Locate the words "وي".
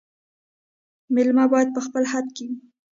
2.49-2.57